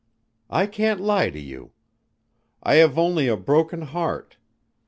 "I 0.49 0.65
can't 0.65 0.99
lie 0.99 1.29
to 1.29 1.39
you. 1.39 1.73
I 2.63 2.77
have 2.81 2.97
only 2.97 3.27
a 3.27 3.37
broken 3.37 3.83
heart. 3.83 4.37